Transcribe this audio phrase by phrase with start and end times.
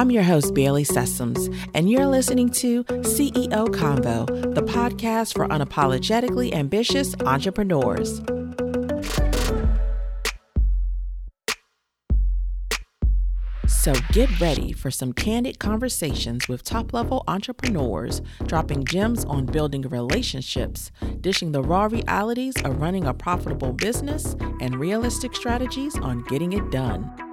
[0.00, 6.54] I'm your host, Bailey Sessoms, and you're listening to CEO Convo, the podcast for unapologetically
[6.54, 8.22] ambitious entrepreneurs.
[13.66, 19.82] So get ready for some candid conversations with top level entrepreneurs, dropping gems on building
[19.82, 20.90] relationships,
[21.20, 26.70] dishing the raw realities of running a profitable business, and realistic strategies on getting it
[26.70, 27.29] done.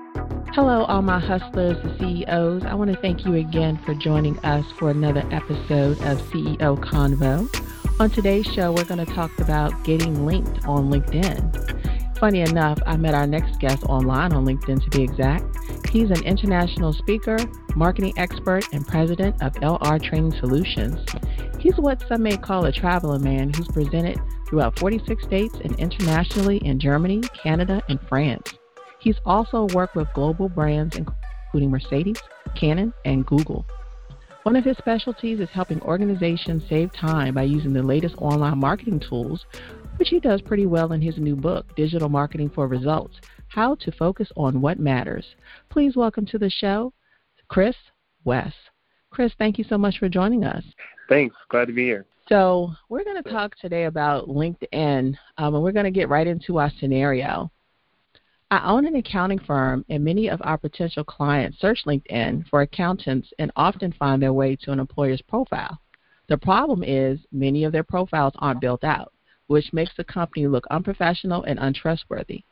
[0.53, 2.63] Hello, all my hustlers and CEOs.
[2.63, 7.47] I want to thank you again for joining us for another episode of CEO Convo.
[7.99, 12.17] On today's show, we're going to talk about getting linked on LinkedIn.
[12.17, 15.45] Funny enough, I met our next guest online on LinkedIn to be exact.
[15.89, 17.37] He's an international speaker,
[17.75, 20.99] marketing expert, and president of LR Training Solutions.
[21.59, 26.57] He's what some may call a traveling man who's presented throughout 46 states and internationally
[26.57, 28.57] in Germany, Canada, and France.
[28.99, 32.21] He's also worked with global brands including Mercedes,
[32.55, 33.65] Canon, and Google.
[34.43, 39.01] One of his specialties is helping organizations save time by using the latest online marketing
[39.01, 39.45] tools,
[39.97, 43.91] which he does pretty well in his new book, Digital Marketing for Results how to
[43.91, 45.25] Focus on What Matters.
[45.69, 46.93] Please welcome to the show,
[47.47, 47.75] Chris
[48.23, 48.55] West.
[49.09, 50.63] Chris, thank you so much for joining us.
[51.09, 51.35] Thanks.
[51.49, 52.05] Glad to be here.
[52.29, 56.27] So, we're going to talk today about LinkedIn, um, and we're going to get right
[56.27, 57.49] into our scenario.
[58.49, 63.33] I own an accounting firm, and many of our potential clients search LinkedIn for accountants
[63.39, 65.81] and often find their way to an employer's profile.
[66.27, 69.11] The problem is many of their profiles aren't built out,
[69.47, 72.45] which makes the company look unprofessional and untrustworthy.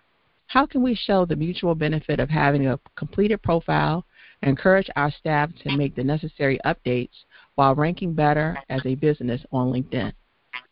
[0.47, 4.05] How can we show the mutual benefit of having a completed profile,
[4.41, 7.23] encourage our staff to make the necessary updates
[7.55, 10.11] while ranking better as a business on LinkedIn?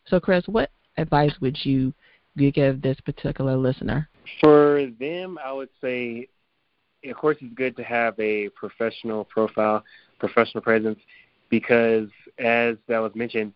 [0.05, 1.93] So, Chris, what advice would you
[2.35, 4.09] give this particular listener?
[4.39, 6.27] For them, I would say,
[7.05, 9.83] of course, it's good to have a professional profile,
[10.19, 10.99] professional presence,
[11.49, 13.53] because as that was mentioned,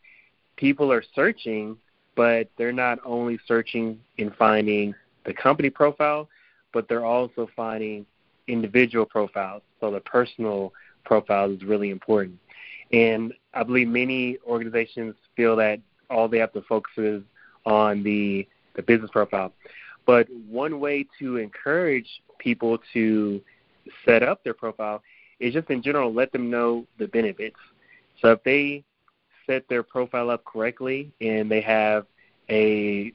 [0.58, 1.78] people are searching,
[2.16, 4.94] but they're not only searching and finding
[5.26, 6.28] the company profile,
[6.74, 8.06] but they're also finding
[8.48, 9.62] individual profiles.
[9.80, 10.74] So the personal
[11.06, 12.40] profile is really important.
[12.92, 15.80] And I believe many organizations feel that
[16.10, 17.24] all they have to focus is
[17.66, 19.52] on the, the business profile.
[20.08, 22.10] But one way to encourage
[22.40, 23.42] people to
[24.06, 25.04] set up their profile
[25.40, 27.58] is just in general let them know the benefits.
[28.22, 28.84] So if they
[29.46, 32.08] set their profile up correctly and they have
[32.50, 33.12] a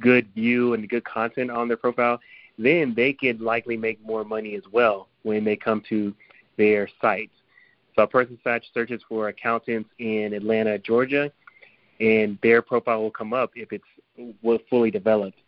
[0.00, 2.20] good view and good content on their profile,
[2.58, 6.12] then they could likely make more money as well when they come to
[6.56, 7.30] their site.
[7.94, 8.38] So a person
[8.74, 11.30] searches for accountants in Atlanta, Georgia,
[12.00, 15.38] and their profile will come up if it's fully developed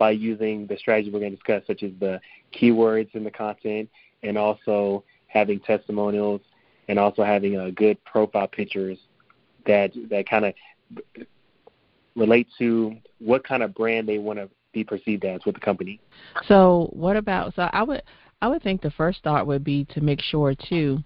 [0.00, 2.18] by using the strategy we're going to discuss, such as the
[2.58, 3.88] keywords in the content
[4.22, 6.40] and also having testimonials
[6.88, 8.98] and also having a good profile pictures
[9.66, 10.54] that that kind of
[12.16, 16.00] relate to what kind of brand they want to be perceived as with the company.
[16.48, 17.54] So, what about?
[17.54, 18.02] So, I would
[18.40, 21.04] I would think the first thought would be to make sure too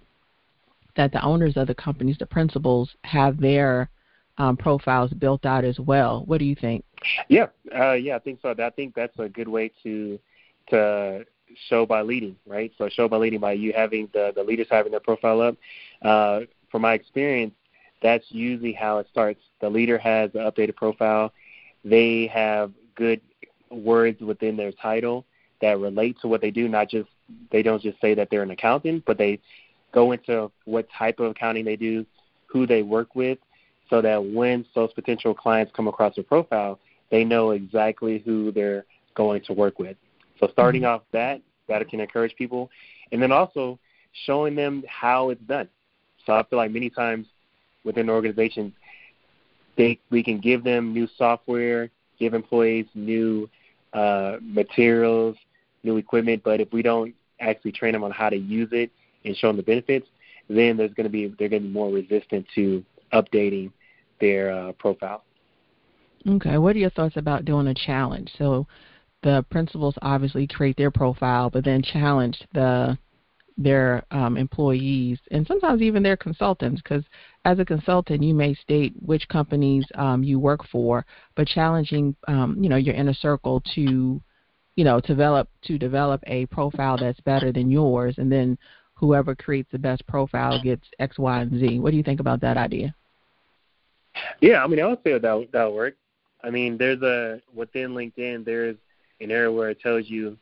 [0.95, 3.89] that the owners of the companies, the principals, have their
[4.37, 6.23] um, profiles built out as well.
[6.25, 6.83] What do you think?
[7.29, 7.47] Yeah,
[7.77, 8.53] uh, yeah, I think so.
[8.57, 10.19] I think that's a good way to
[10.69, 11.25] to
[11.69, 12.71] show by leading, right?
[12.77, 15.57] So show by leading by you having the the leaders having their profile up.
[16.01, 16.41] Uh,
[16.71, 17.53] from my experience,
[18.01, 19.39] that's usually how it starts.
[19.61, 21.31] The leader has an updated profile.
[21.83, 23.21] They have good
[23.69, 25.25] words within their title
[25.61, 27.09] that relate to what they do, not just
[27.51, 29.39] they don't just say that they're an accountant, but they
[29.91, 32.05] go into what type of accounting they do,
[32.47, 33.39] who they work with,
[33.89, 36.79] so that when those potential clients come across their profile,
[37.11, 39.97] they know exactly who they're going to work with.
[40.39, 40.95] So starting mm-hmm.
[40.95, 42.69] off that, that can encourage people.
[43.11, 43.79] And then also
[44.25, 45.69] showing them how it's done.
[46.25, 47.27] So I feel like many times
[47.83, 48.73] within organizations,
[49.77, 53.49] they we can give them new software, give employees new
[53.93, 55.37] uh, materials,
[55.83, 58.89] new equipment, but if we don't actually train them on how to use it
[59.23, 60.07] and show them the benefits,
[60.49, 62.83] then there's going to be they're going to be more resistant to
[63.13, 63.71] updating
[64.19, 65.23] their uh, profile.
[66.27, 68.31] Okay, what are your thoughts about doing a challenge?
[68.37, 68.65] So
[69.21, 72.97] the principals obviously create their profile, but then challenge the
[73.57, 77.05] their um, employees and sometimes even their consultants because
[77.45, 81.05] as a consultant you may state which companies um, you work for
[81.35, 84.21] but challenging um, you know your inner circle to
[84.75, 88.57] you know develop to develop a profile that's better than yours and then
[88.95, 92.41] whoever creates the best profile gets x y and z what do you think about
[92.41, 92.93] that idea
[94.41, 95.95] yeah i mean i would say that that'll work
[96.43, 98.77] i mean there's a within linkedin there's
[99.21, 100.37] an area where it tells you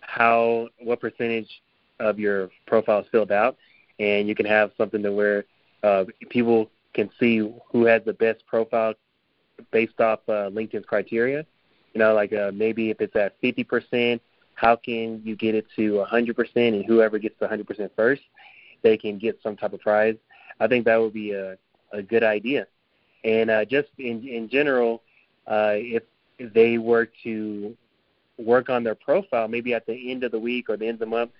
[0.00, 1.62] how what percentage
[1.98, 3.56] of your profile is filled out.
[3.98, 5.44] and you can have something to where
[5.82, 7.38] uh, people can see
[7.70, 8.94] who has the best profile
[9.70, 11.46] based off uh, LinkedIn's criteria.
[11.94, 14.20] You know, like uh, maybe if it's at 50%,
[14.56, 16.56] how can you get it to 100%?
[16.56, 18.22] And whoever gets the 100% first,
[18.82, 20.16] they can get some type of prize.
[20.58, 21.56] I think that would be a,
[21.92, 22.66] a good idea.
[23.22, 25.02] And uh, just in, in general,
[25.46, 26.02] uh, if
[26.38, 27.76] they were to
[28.38, 31.00] work on their profile, maybe at the end of the week or the end of
[31.00, 31.30] the month,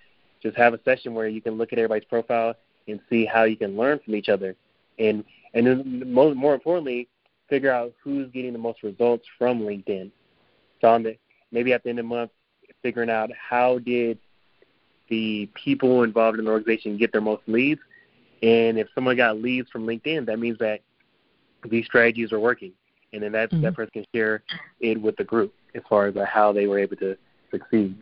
[0.41, 2.55] just have a session where you can look at everybody's profile
[2.87, 4.55] and see how you can learn from each other.
[4.99, 5.23] And
[5.53, 7.07] and then more, more importantly,
[7.49, 10.11] figure out who's getting the most results from LinkedIn.
[10.81, 11.17] So on the
[11.51, 12.31] maybe at the end of the month,
[12.81, 14.17] figuring out how did
[15.09, 17.81] the people involved in the organization get their most leads,
[18.41, 20.81] and if someone got leads from LinkedIn, that means that
[21.69, 22.71] these strategies are working,
[23.13, 23.61] and then that mm-hmm.
[23.61, 24.43] that person can share
[24.79, 27.17] it with the group as far as how they were able to
[27.51, 27.95] succeed.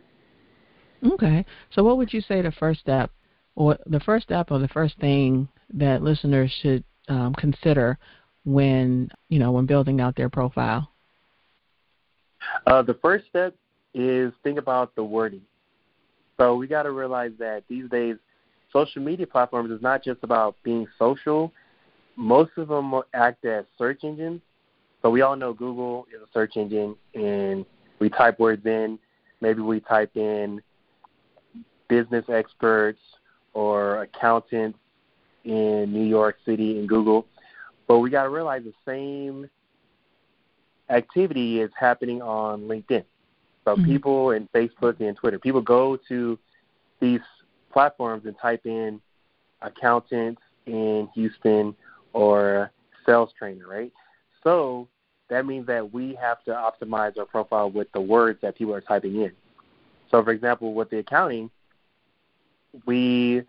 [1.12, 3.10] Okay, so what would you say the first step,
[3.54, 7.98] or the first step, or the first thing that listeners should um, consider
[8.44, 10.90] when you know when building out their profile?
[12.66, 13.54] Uh, the first step
[13.96, 15.40] is think about the wording.
[16.36, 18.16] So we got to realize that these days,
[18.70, 21.50] social media platforms is not just about being social.
[22.14, 24.42] Most of them act as search engines.
[25.00, 27.64] So we all know Google is a search engine, and
[27.98, 28.98] we type words in.
[29.40, 30.60] Maybe we type in
[31.88, 33.00] business experts
[33.54, 34.78] or accountants
[35.44, 37.26] in New York City in Google.
[37.86, 39.48] But we got to realize the same
[40.90, 43.04] activity is happening on LinkedIn.
[43.66, 43.84] So mm-hmm.
[43.84, 46.38] people in Facebook and Twitter, people go to
[47.00, 47.20] these
[47.72, 49.00] platforms and type in
[49.60, 51.74] accountant in Houston
[52.12, 52.70] or
[53.04, 53.92] sales trainer, right?
[54.44, 54.88] So
[55.28, 58.80] that means that we have to optimize our profile with the words that people are
[58.80, 59.32] typing in.
[60.12, 61.50] So, for example, with the accounting,
[62.86, 63.42] we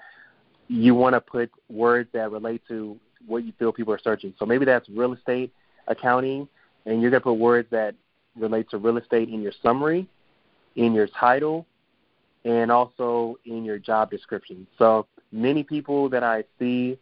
[0.68, 4.34] you want to put words that relate to what you feel people are searching.
[4.40, 5.54] So maybe that's real estate
[5.88, 6.48] accounting,
[6.86, 7.96] and you're going to put words that
[8.38, 10.08] relate to real estate in your summary,
[10.76, 11.66] in your title,
[12.46, 14.68] and also in your job description.
[14.78, 16.98] So many people that I see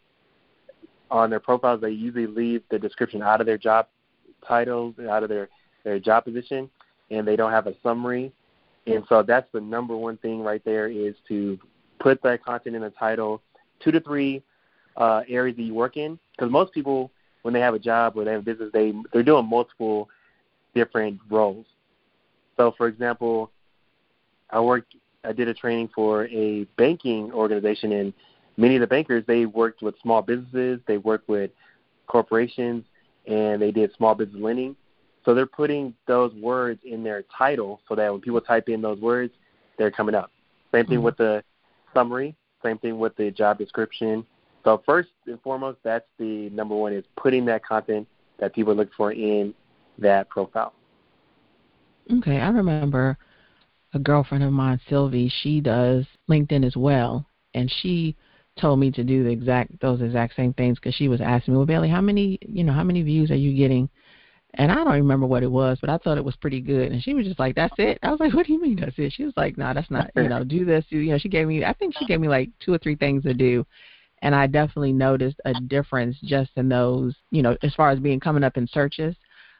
[1.10, 3.86] on their profiles, they usually leave the description out of their job
[4.46, 5.48] titles, out of their,
[5.84, 6.68] their job position,
[7.10, 8.32] and they don't have a summary.
[8.86, 11.58] And so that's the number one thing right there is to
[12.00, 13.42] put that content in the title,
[13.80, 14.42] two to three
[14.96, 17.10] uh, areas that you work in, because most people
[17.46, 20.08] when they have a job or they have a business, they they're doing multiple
[20.76, 21.66] different roles.
[22.56, 23.50] So, for example,
[24.50, 24.94] I worked,
[25.24, 28.12] I did a training for a banking organization, and
[28.56, 31.50] many of the bankers they worked with small businesses, they worked with
[32.06, 32.84] corporations,
[33.26, 34.76] and they did small business lending.
[35.24, 39.00] So they're putting those words in their title so that when people type in those
[39.00, 39.32] words,
[39.78, 40.30] they're coming up.
[40.72, 41.04] Same thing mm-hmm.
[41.04, 41.42] with the
[41.94, 42.36] summary.
[42.62, 44.24] Same thing with the job description.
[44.64, 48.06] So first and foremost, that's the number one is putting that content
[48.38, 49.54] that people look for in
[49.98, 50.72] that profile.
[52.18, 53.18] Okay, I remember
[53.94, 55.32] a girlfriend of mine, Sylvie.
[55.42, 58.16] She does LinkedIn as well, and she
[58.58, 61.58] told me to do the exact those exact same things because she was asking me,
[61.58, 63.88] "Well, Bailey, how many you know how many views are you getting?"
[64.54, 66.90] And I don't remember what it was, but I thought it was pretty good.
[66.92, 68.98] And she was just like, "That's it." I was like, "What do you mean that's
[68.98, 70.10] it?" She was like, "No, that's not.
[70.14, 70.84] You know, do this.
[70.88, 73.24] You know?" She gave me, I think she gave me like two or three things
[73.24, 73.66] to do,
[74.22, 77.14] and I definitely noticed a difference just in those.
[77.30, 79.16] You know, as far as being coming up in searches,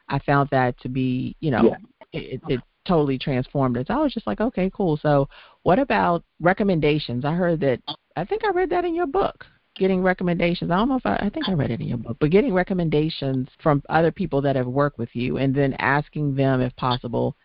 [0.09, 1.77] I found that to be, you know,
[2.13, 2.21] yeah.
[2.21, 3.89] it, it totally transformed it.
[3.89, 4.97] So I was just like, okay, cool.
[4.97, 5.29] So
[5.63, 7.25] what about recommendations?
[7.25, 7.81] I heard that.
[8.17, 9.45] I think I read that in your book
[9.79, 10.71] getting recommendations.
[10.71, 12.53] I don't know if I, I think I read it in your book, but getting
[12.53, 17.37] recommendations from other people that have worked with you, and then asking them, if possible,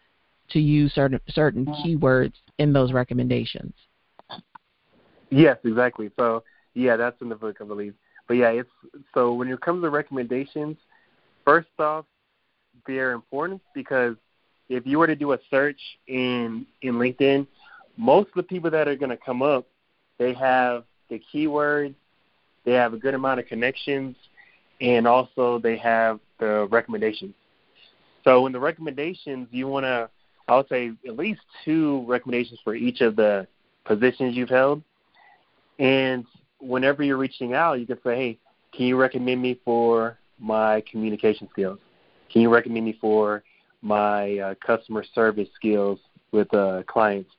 [0.50, 1.76] to use certain certain mm.
[1.86, 3.74] keywords in those recommendations.
[5.30, 6.12] Yes, exactly.
[6.18, 7.94] So yeah, that's in the book, I believe.
[8.28, 8.70] But yeah, it's
[9.14, 10.78] so when it comes to recommendations,
[11.46, 12.06] first off,
[12.86, 14.16] they're important because
[14.70, 17.48] if you were to do a search in in LinkedIn,
[17.98, 19.68] most of the people that are going to come up,
[20.18, 21.96] they have the keywords
[22.66, 24.16] they have a good amount of connections,
[24.80, 27.34] and also they have the recommendations.
[28.24, 30.10] So in the recommendations, you want to,
[30.48, 33.48] I would say, at least two recommendations for each of the
[33.86, 34.84] positions you've held.
[35.80, 36.26] And
[36.60, 38.38] whenever you're reaching out, you can say, hey,
[38.74, 41.80] can you recommend me for my communication skills?
[42.32, 43.44] Can you recommend me for
[43.82, 46.00] my uh, customer service skills
[46.32, 47.32] with uh, clients?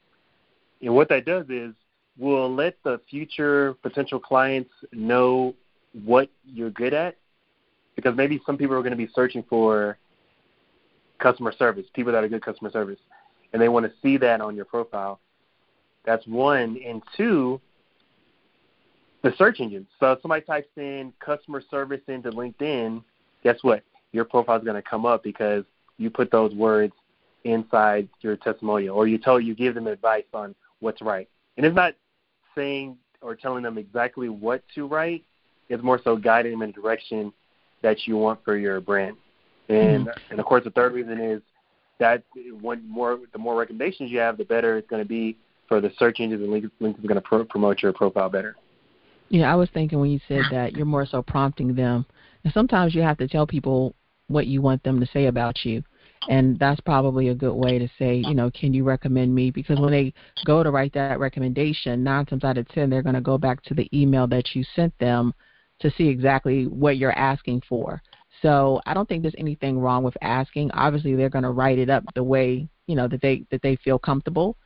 [0.83, 1.75] And what that does is
[2.19, 5.55] we'll let the future potential clients know
[6.05, 7.17] what you're good at
[7.97, 9.99] because maybe some people are going to be searching for
[11.19, 12.99] customer service, people that are good customer service,
[13.53, 15.21] and they want to see that on your profile.
[16.05, 16.79] That's one.
[16.85, 17.61] And two,
[19.23, 19.87] the search engines.
[20.01, 23.05] So if somebody types in customer service into LinkedIn,
[23.45, 23.85] guess what?
[24.13, 25.65] Your profile is going to come up because
[25.99, 26.93] you put those words
[27.45, 31.29] inside your testimonial, or you tell you give them advice on what's right.
[31.57, 31.95] And it's not
[32.55, 35.25] saying or telling them exactly what to write.
[35.69, 37.33] It's more so guiding them in the direction
[37.83, 39.17] that you want for your brand.
[39.69, 40.31] And mm-hmm.
[40.31, 41.41] and of course, the third reason is
[41.99, 42.23] that
[42.61, 45.37] one more the more recommendations you have, the better it's going to be
[45.69, 48.57] for the search engines, and LinkedIn is going to pro- promote your profile better.
[49.29, 52.05] Yeah, I was thinking when you said that you're more so prompting them,
[52.45, 53.95] and sometimes you have to tell people
[54.33, 55.83] what you want them to say about you.
[56.29, 59.51] And that's probably a good way to say, you know, can you recommend me?
[59.51, 63.17] Because when they go to write that recommendation, nine times out of ten, they're going
[63.17, 65.35] to go back to the email that you sent them
[65.81, 68.01] to see exactly what you're asking for.
[68.41, 70.71] So I don't think there's anything wrong with asking.
[70.73, 73.77] Obviously, they're going to write it up the way you know that they that they
[73.77, 74.57] feel comfortable.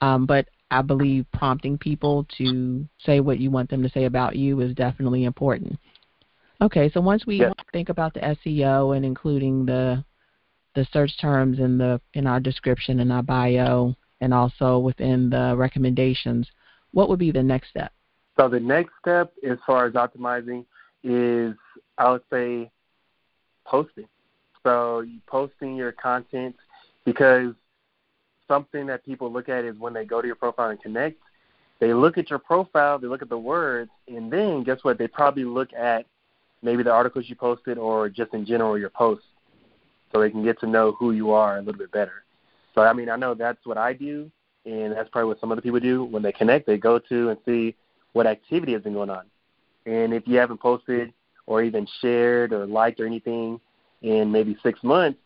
[0.00, 4.36] Um, but I believe prompting people to say what you want them to say about
[4.36, 5.78] you is definitely important.
[6.62, 7.52] Okay, so once we yeah.
[7.72, 10.04] think about the SEO and including the
[10.74, 15.54] the search terms in the in our description and our bio and also within the
[15.56, 16.48] recommendations,
[16.92, 17.92] what would be the next step?
[18.38, 20.64] So the next step as far as optimizing
[21.02, 21.54] is
[21.98, 22.70] I would say
[23.64, 24.08] posting.
[24.62, 26.54] So you posting your content
[27.04, 27.54] because
[28.46, 31.16] something that people look at is when they go to your profile and connect,
[31.78, 34.98] they look at your profile, they look at the words, and then guess what?
[34.98, 36.04] They probably look at
[36.62, 39.26] maybe the articles you posted or just in general your posts
[40.12, 42.24] so they can get to know who you are a little bit better.
[42.74, 44.30] So I mean, I know that's what I do,
[44.64, 46.04] and that's probably what some other people do.
[46.04, 47.74] When they connect, they go to and see
[48.12, 49.24] what activity has been going on.
[49.86, 51.12] And if you haven't posted
[51.46, 53.60] or even shared or liked or anything
[54.02, 55.18] in maybe six months,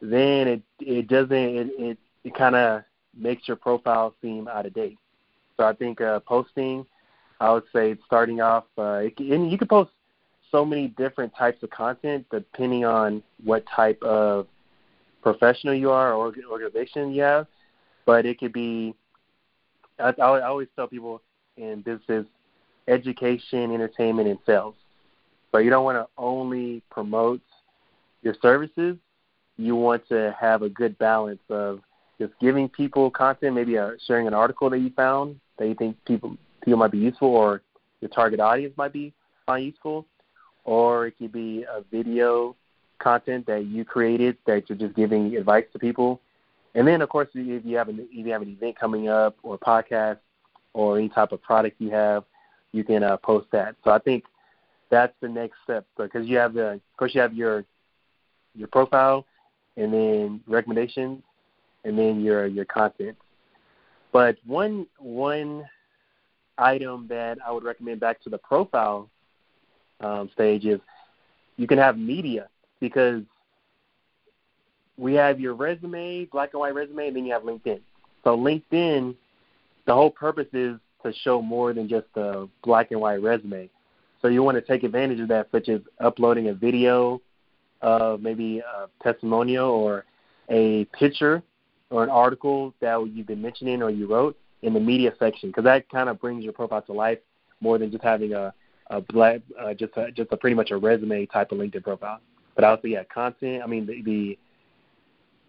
[0.00, 2.82] then it it doesn't it it, it kind of
[3.16, 4.98] makes your profile seem out of date.
[5.56, 6.84] So I think uh, posting,
[7.40, 9.90] I would say starting off, uh, it, and you can post
[10.54, 14.46] so many different types of content depending on what type of
[15.20, 17.48] professional you are or organization you have.
[18.06, 18.94] But it could be,
[19.98, 21.20] I, I always tell people
[21.56, 22.26] in businesses,
[22.86, 24.76] education, entertainment, and sales.
[25.50, 27.40] But you don't want to only promote
[28.22, 28.96] your services.
[29.56, 31.80] You want to have a good balance of
[32.20, 35.96] just giving people content, maybe uh, sharing an article that you found that you think
[36.04, 37.60] people people might be useful, or
[38.00, 39.12] your target audience might be
[39.46, 40.06] find useful,
[40.64, 42.56] or it could be a video
[42.98, 46.20] content that you created that you're just giving advice to people.
[46.74, 49.36] And then, of course, if you have an if you have an event coming up
[49.42, 50.18] or a podcast
[50.72, 52.24] or any type of product you have,
[52.72, 53.76] you can uh, post that.
[53.84, 54.24] So I think
[54.90, 57.64] that's the next step because you have the of course you have your
[58.54, 59.26] your profile
[59.76, 61.22] and then recommendations
[61.84, 63.16] and then your your content.
[64.12, 65.68] But one one
[66.58, 69.10] item that I would recommend back to the profile
[70.00, 70.80] um, stage is
[71.56, 72.48] you can have media
[72.80, 73.22] because
[74.96, 77.80] we have your resume, black and white resume, and then you have LinkedIn.
[78.22, 79.14] So LinkedIn,
[79.86, 83.68] the whole purpose is to show more than just a black and white resume.
[84.22, 87.20] So you want to take advantage of that, such as uploading a video
[87.82, 90.04] of maybe a testimonial or
[90.48, 91.42] a picture
[91.90, 95.64] or an article that you've been mentioning or you wrote in the media section, because
[95.64, 97.18] that kind of brings your profile to life
[97.60, 98.54] more than just having a
[98.88, 102.20] a black, uh, just a, just a pretty much a resume type of LinkedIn profile.
[102.54, 103.62] But also, yeah, content.
[103.62, 104.38] I mean, the the,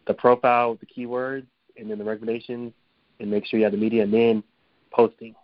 [0.07, 1.45] the profile with the keywords,
[1.77, 2.73] and then the recommendations,
[3.19, 4.43] and make sure you have the media, and then
[4.91, 5.35] posting.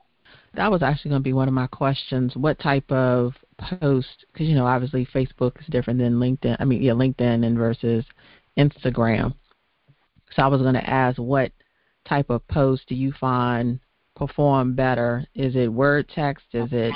[0.53, 2.36] That was actually going to be one of my questions.
[2.36, 3.33] What type of
[3.79, 4.25] post?
[4.31, 6.57] Because you know, obviously, Facebook is different than LinkedIn.
[6.60, 8.05] I mean, yeah, LinkedIn and versus
[8.57, 9.33] Instagram.
[10.36, 11.51] So I was going to ask, what
[12.07, 13.79] type of post do you find
[14.15, 15.25] perform better?
[15.36, 16.45] Is it word text?
[16.53, 16.93] Is it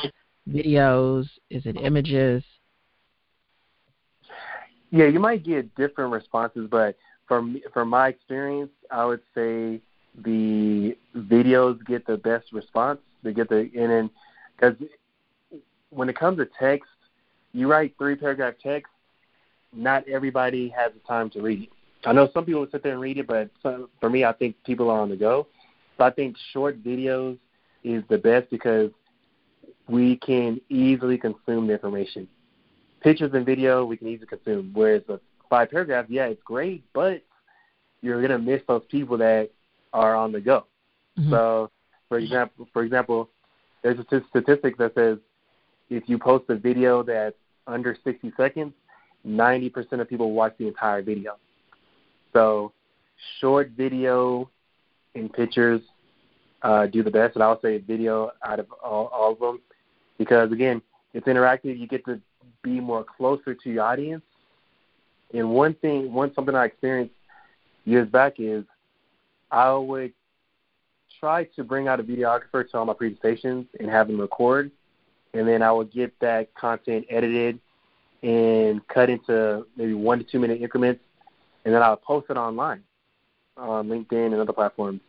[0.49, 1.27] videos?
[1.49, 2.43] Is it images?
[4.91, 6.95] Yeah, you might get different responses, but
[7.27, 9.81] from from my experience, I would say
[10.23, 12.99] the videos get the best response.
[13.23, 14.09] They get the and then
[14.55, 14.75] because
[15.89, 16.89] when it comes to text,
[17.53, 18.91] you write three paragraph text.
[19.73, 21.69] Not everybody has the time to read it.
[22.05, 23.49] I know some people sit there and read it, but
[23.99, 25.47] for me, I think people are on the go.
[25.97, 27.37] So I think short videos
[27.83, 28.91] is the best because
[29.87, 32.27] we can easily consume the information.
[33.01, 34.71] Pictures and video we can easily consume.
[34.73, 37.21] Whereas a five paragraph, yeah, it's great, but
[38.01, 39.51] you're gonna miss those people that
[39.93, 40.65] are on the go.
[41.17, 41.31] Mm-hmm.
[41.31, 41.71] So,
[42.09, 43.29] for example, for example,
[43.83, 45.17] there's a statistic that says
[45.89, 47.35] if you post a video that's
[47.67, 48.73] under 60 seconds,
[49.25, 51.37] 90% of people watch the entire video.
[52.33, 52.73] So,
[53.39, 54.49] short video
[55.15, 55.81] and pictures
[56.63, 59.61] uh, do the best, and I would say video out of all, all of them
[60.17, 60.81] because again,
[61.13, 61.77] it's interactive.
[61.77, 62.19] You get to
[62.61, 64.23] be more closer to your audience.
[65.33, 67.13] And one thing, one something I experienced
[67.85, 68.63] years back is
[69.51, 70.13] I would
[71.19, 74.71] try to bring out a videographer to all my presentations and have them record,
[75.33, 77.59] and then I would get that content edited
[78.23, 81.03] and cut into maybe one to two minute increments,
[81.63, 82.83] and then I would post it online
[83.57, 85.01] on LinkedIn and other platforms.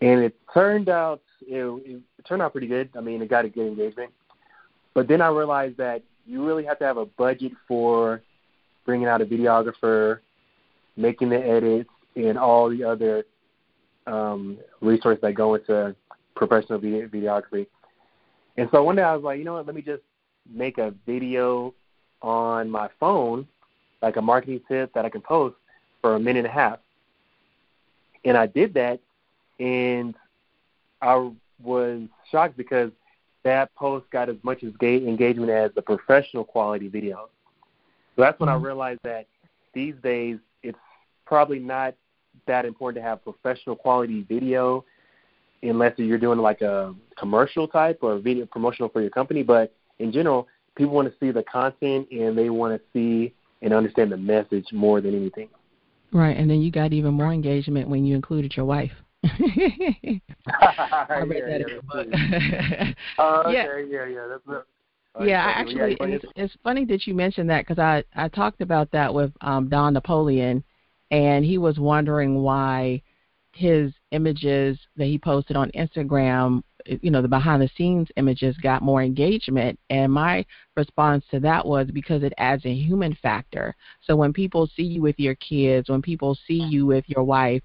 [0.00, 2.90] And it turned out it, it turned out pretty good.
[2.96, 4.12] I mean, it got a good engagement.
[4.94, 8.22] But then I realized that you really have to have a budget for
[8.86, 10.20] bringing out a videographer,
[10.96, 13.24] making the edits, and all the other
[14.06, 15.94] um, resources that go into
[16.36, 17.66] professional video- videography.
[18.56, 19.66] And so one day I was like, you know what?
[19.66, 20.02] Let me just
[20.48, 21.74] make a video
[22.22, 23.46] on my phone,
[24.00, 25.56] like a marketing tip that I can post
[26.00, 26.78] for a minute and a half.
[28.24, 29.00] And I did that,
[29.58, 30.14] and
[31.02, 31.30] I
[31.62, 32.90] was shocked because
[33.44, 37.28] that post got as much as engagement as the professional quality video.
[38.16, 38.64] So that's when mm-hmm.
[38.64, 39.26] I realized that
[39.74, 40.78] these days it's
[41.26, 41.94] probably not
[42.46, 44.84] that important to have professional quality video
[45.62, 49.42] unless you're doing like a commercial type or video promotional for your company.
[49.42, 50.46] But in general,
[50.76, 53.32] people want to see the content and they want to see
[53.62, 55.48] and understand the message more than anything.
[56.12, 58.92] Right, and then you got even more engagement when you included your wife.
[60.46, 62.06] I read yeah, that in your book.
[63.18, 64.26] uh, okay, yeah, yeah, yeah.
[64.28, 64.64] That's
[65.20, 68.60] yeah, I actually, yeah, it's, it's funny that you mentioned that because I I talked
[68.60, 70.64] about that with um, Don Napoleon,
[71.10, 73.00] and he was wondering why
[73.54, 78.82] his images that he posted on Instagram, you know, the behind the scenes images got
[78.82, 79.78] more engagement.
[79.90, 80.44] And my
[80.76, 83.74] response to that was because it adds a human factor.
[84.02, 87.62] So when people see you with your kids, when people see you with your wife,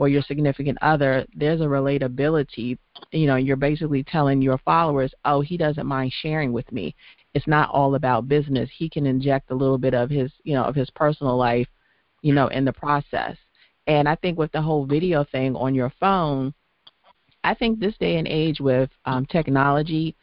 [0.00, 2.78] or your significant other, there's a relatability.
[3.12, 6.96] You know, you're basically telling your followers, oh, he doesn't mind sharing with me.
[7.34, 8.70] It's not all about business.
[8.74, 11.68] He can inject a little bit of his, you know, of his personal life,
[12.22, 13.36] you know, in the process.
[13.86, 16.54] And I think with the whole video thing on your phone,
[17.44, 20.16] I think this day and age with um, technology,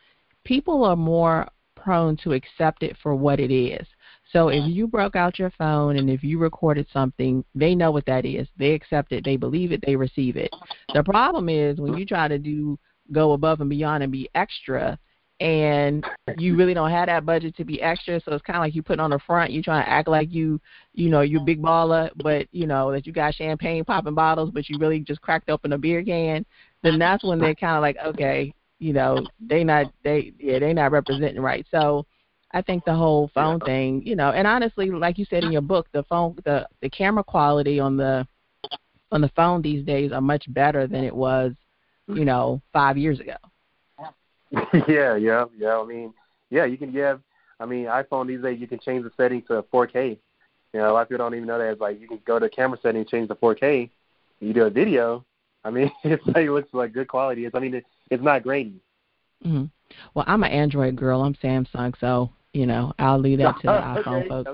[0.43, 3.85] people are more prone to accept it for what it is.
[4.31, 8.05] So if you broke out your phone and if you recorded something, they know what
[8.07, 8.47] that is.
[8.57, 10.53] They accept it, they believe it, they receive it.
[10.93, 12.77] The problem is when you try to do
[13.11, 14.99] go above and beyond and be extra
[15.39, 16.03] and
[16.37, 18.81] you really don't have that budget to be extra, so it's kind of like you
[18.81, 20.59] put on the front, you trying to act like you,
[20.93, 24.67] you know, you big baller, but you know that you got champagne popping bottles, but
[24.67, 26.43] you really just cracked open a beer can.
[26.81, 30.73] Then that's when they're kind of like, okay, you know, they not they yeah they
[30.73, 31.65] not representing right.
[31.69, 32.05] So
[32.57, 35.61] I think the whole phone thing, you know, and honestly, like you said in your
[35.61, 38.27] book, the phone, the the camera quality on the
[39.11, 41.53] on the phone these days are much better than it was,
[42.07, 43.35] you know, five years ago.
[44.87, 45.77] yeah, yeah, yeah.
[45.77, 46.15] I mean,
[46.49, 47.21] yeah, you can have.
[47.59, 50.17] I mean, iPhone these days you can change the setting to 4K.
[50.73, 51.73] You know, a lot of people don't even know that.
[51.73, 53.87] It's like you can go to camera settings, change to 4K.
[54.39, 55.23] You do a video.
[55.63, 57.45] I mean, it's like it looks like good quality.
[57.45, 57.55] It's.
[57.55, 58.81] I mean, it, it's not grainy.
[59.45, 59.65] Mm-hmm.
[60.15, 61.21] Well, I'm an Android girl.
[61.21, 64.27] I'm Samsung, so you know, I'll leave that to the iPhone okay.
[64.27, 64.49] folks.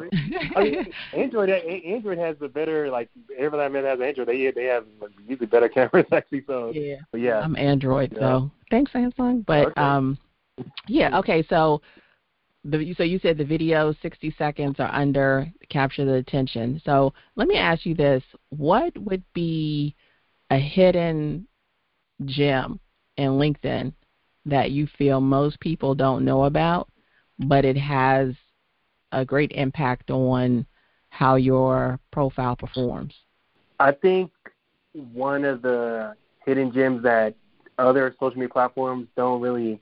[0.55, 4.85] I mean, Android Android has the better like everyone that has Android they they have
[5.25, 6.43] usually better cameras actually.
[6.45, 8.19] So yeah, but yeah, I'm Android, yeah.
[8.19, 9.45] so thanks Samsung.
[9.45, 9.81] But okay.
[9.81, 10.17] um,
[10.87, 11.81] yeah, okay, so.
[12.65, 16.81] The, so you said the video 60 seconds or under capture the attention.
[16.85, 19.97] So let me ask you this: What would be
[20.49, 21.45] a hidden
[22.23, 22.79] gem
[23.17, 23.91] in LinkedIn
[24.45, 26.87] that you feel most people don't know about
[27.39, 28.33] but it has
[29.11, 30.65] a great impact on
[31.09, 33.13] how your profile performs?
[33.79, 34.31] I think
[34.93, 36.15] one of the
[36.45, 37.35] hidden gems that
[37.77, 39.79] other social media platforms don't really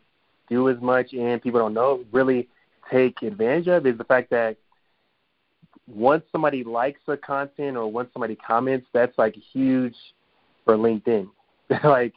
[0.49, 2.47] do as much and people don't know really
[2.91, 4.57] take advantage of is the fact that
[5.87, 9.95] once somebody likes a content or once somebody comments, that's like huge
[10.65, 11.29] for LinkedIn.
[11.83, 12.13] like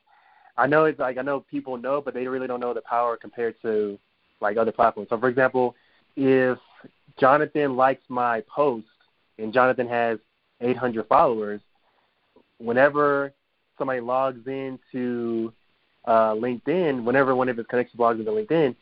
[0.56, 3.16] I know it's like I know people know, but they really don't know the power
[3.16, 3.98] compared to
[4.40, 5.08] like other platforms.
[5.10, 5.74] So, for example,
[6.16, 6.58] if
[7.18, 8.86] Jonathan likes my post
[9.38, 10.18] and Jonathan has
[10.60, 11.60] 800 followers,
[12.58, 13.32] whenever
[13.78, 15.52] somebody logs into
[16.04, 18.74] uh, LinkedIn, whenever one of his connections logs into LinkedIn,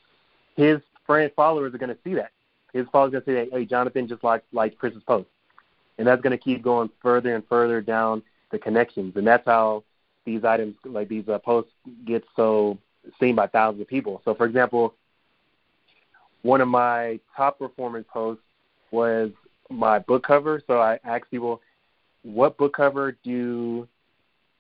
[0.57, 2.31] his friend followers are going to see that.
[2.73, 5.29] His followers are going to say, "Hey, Jonathan just liked like Chris's post,"
[5.99, 9.85] and that's going to keep going further and further down the connections, and that's how
[10.25, 11.73] these items, like these uh, posts,
[12.07, 12.79] get so
[13.19, 14.23] seen by thousands of people.
[14.25, 14.95] So, for example,
[16.43, 18.43] one of my top performing posts
[18.91, 19.31] was
[19.71, 20.63] my book cover.
[20.67, 21.61] So I asked people,
[22.23, 23.89] what book cover do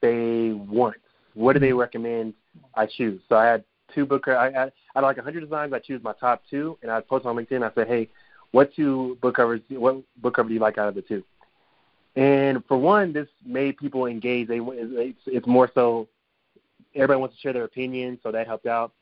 [0.01, 0.97] they want?
[1.35, 2.35] What do they recommend
[2.75, 3.21] I choose?
[3.29, 3.65] So I had
[3.95, 6.91] two book I, I, had of like 100 designs, I choose my top two, and
[6.91, 7.63] I post on LinkedIn.
[7.63, 8.09] I said, hey,
[8.53, 9.61] what two book covers?
[9.71, 11.23] What book cover do you like out of the two?
[12.15, 14.49] And for one, this made people engage.
[14.49, 16.09] They it's, it's more so
[16.95, 18.93] everybody wants to share their opinion, so that helped out.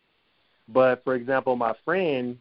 [0.69, 2.39] But for example, my friend,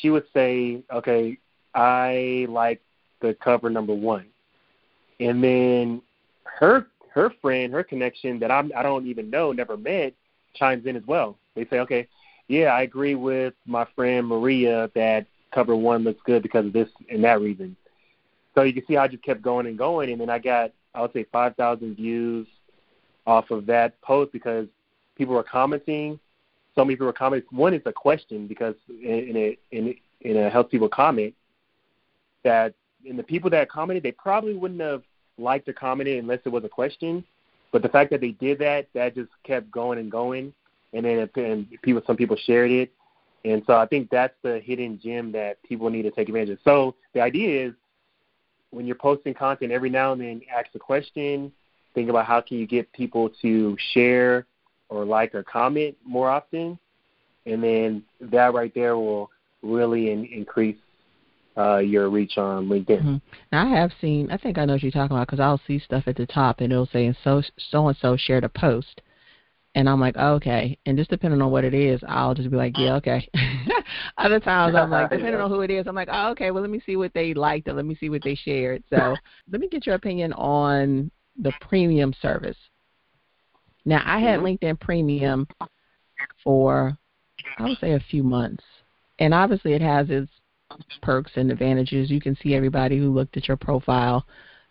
[0.00, 1.38] she would say, okay,
[1.74, 2.80] I like
[3.20, 4.26] the cover number one,
[5.20, 6.02] and then
[6.44, 10.14] her her friend, her connection that I'm I don't even know, never met,
[10.54, 11.36] chimes in as well.
[11.54, 12.06] They say, okay,
[12.48, 16.88] yeah, I agree with my friend Maria that cover one looks good because of this
[17.10, 17.76] and that reason.
[18.54, 20.72] So you can see how I just kept going and going, and then I got
[20.94, 22.46] I would say 5,000 views
[23.26, 24.66] off of that post because
[25.16, 26.18] people were commenting.
[26.78, 27.48] So many people were commenting.
[27.50, 31.34] One is a question because in a in in a helps people comment
[32.44, 32.72] that
[33.04, 35.02] and the people that commented they probably wouldn't have
[35.38, 37.24] liked or commented unless it was a question.
[37.72, 40.52] But the fact that they did that, that just kept going and going,
[40.92, 42.92] and then and people, some people shared it,
[43.44, 46.58] and so I think that's the hidden gem that people need to take advantage of.
[46.62, 47.74] So the idea is
[48.70, 51.50] when you're posting content, every now and then ask a question,
[51.96, 54.46] think about how can you get people to share
[54.88, 56.78] or like or comment more often,
[57.46, 59.30] and then that right there will
[59.62, 60.76] really in, increase
[61.56, 63.00] uh, your reach on LinkedIn.
[63.00, 63.16] Mm-hmm.
[63.52, 64.30] Now I have seen.
[64.30, 66.60] I think I know what you're talking about because I'll see stuff at the top
[66.60, 69.02] and it'll say so so and so shared a post,
[69.74, 70.78] and I'm like, oh, okay.
[70.86, 73.28] And just depending on what it is, I'll just be like, yeah, okay.
[74.18, 75.44] Other times I'm like, depending yeah.
[75.44, 76.50] on who it is, I'm like, oh, okay.
[76.50, 78.82] Well, let me see what they liked and let me see what they shared.
[78.90, 79.14] So
[79.52, 82.56] let me get your opinion on the premium service.
[83.88, 84.66] Now I had mm-hmm.
[84.66, 85.48] LinkedIn Premium
[86.44, 86.96] for
[87.58, 88.62] I would say a few months,
[89.18, 90.30] and obviously it has its
[91.00, 92.10] perks and advantages.
[92.10, 94.26] You can see everybody who looked at your profile,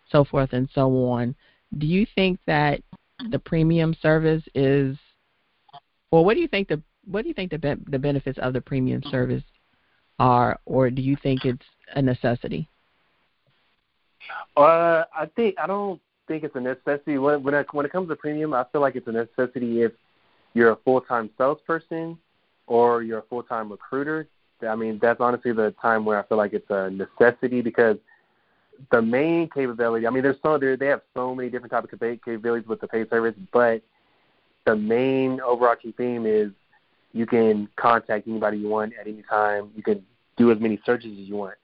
[0.08, 1.34] so forth and so on.
[1.78, 2.80] Do you think that
[3.32, 4.96] the premium service is,
[6.12, 8.52] or what do you think the what do you think the be- the benefits of
[8.52, 9.42] the premium service
[10.20, 12.68] are, or do you think it's a necessity?
[14.56, 17.18] Uh, I think I don't think it's a necessity.
[17.18, 19.92] When when it, when it comes to premium, I feel like it's a necessity if
[20.54, 22.18] you're a full time salesperson
[22.66, 24.28] or you're a full time recruiter
[24.66, 27.96] I mean, that's honestly the time where I feel like it's a necessity because
[28.90, 30.06] the main capability.
[30.06, 32.88] I mean, there's so there they have so many different types of capabilities with the
[32.88, 33.82] paid service, but
[34.64, 36.50] the main overarching theme is
[37.12, 39.70] you can contact anybody you want at any time.
[39.76, 40.04] You can
[40.36, 41.56] do as many searches as you want.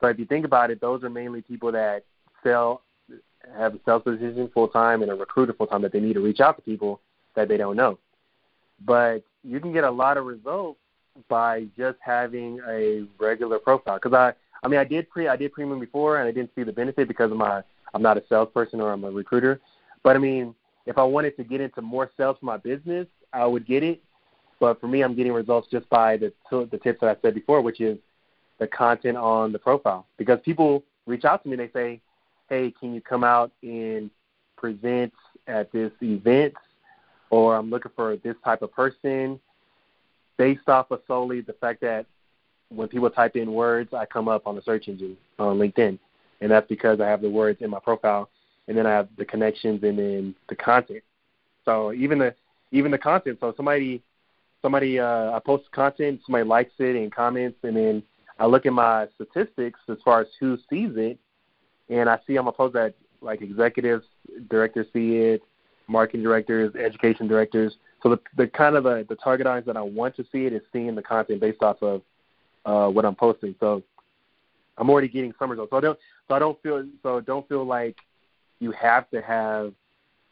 [0.00, 2.04] So if you think about it, those are mainly people that
[2.42, 2.82] sell
[3.56, 6.20] have a sales position full time and a recruiter full time that they need to
[6.20, 7.00] reach out to people
[7.34, 7.98] that they don't know.
[8.84, 10.78] But you can get a lot of results
[11.28, 13.98] by just having a regular profile.
[14.02, 14.32] Because I,
[14.64, 17.08] I mean, I did pre, I did premium before, and I didn't see the benefit
[17.08, 17.62] because of my,
[17.94, 19.60] I'm not a salesperson or I'm a recruiter.
[20.02, 20.54] But I mean,
[20.86, 24.02] if I wanted to get into more sales for my business, I would get it.
[24.58, 27.60] But for me, I'm getting results just by the the tips that I said before,
[27.60, 27.98] which is
[28.58, 30.06] the content on the profile.
[30.16, 32.00] Because people reach out to me, and they say,
[32.48, 34.10] "Hey, can you come out and
[34.56, 35.12] present
[35.46, 36.54] at this event?"
[37.30, 39.40] Or I'm looking for this type of person
[40.36, 42.06] based off of solely the fact that
[42.68, 45.98] when people type in words, I come up on the search engine on LinkedIn,
[46.40, 48.28] and that's because I have the words in my profile,
[48.68, 51.02] and then I have the connections and then the content.
[51.64, 52.34] So even the
[52.72, 53.38] even the content.
[53.40, 54.02] So somebody
[54.62, 58.02] somebody uh, I post content, somebody likes it and comments, and then
[58.38, 61.18] I look at my statistics as far as who sees it,
[61.88, 64.04] and I see on my post that like executives,
[64.48, 65.42] directors see it,
[65.88, 67.76] marketing directors, education directors.
[68.02, 70.52] So the, the kind of the, the target audience that I want to see it
[70.52, 72.02] is seeing the content based off of
[72.64, 73.54] uh, what I'm posting.
[73.60, 73.82] So
[74.78, 75.70] I'm already getting some results.
[75.70, 77.96] So I don't so I don't feel so don't feel like
[78.58, 79.72] you have to have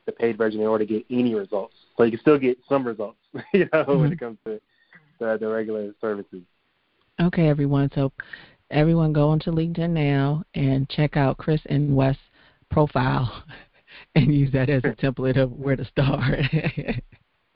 [0.06, 1.74] the paid version in order to get any results.
[1.96, 3.18] So you can still get some results,
[3.52, 4.00] you know, mm-hmm.
[4.00, 4.60] when it comes to
[5.18, 6.42] the, the regular services.
[7.20, 7.90] Okay, everyone.
[7.94, 8.12] So
[8.70, 12.16] everyone go onto LinkedIn now and check out Chris and Wes'
[12.70, 13.44] profile
[14.14, 16.40] and use that as a template of where to start.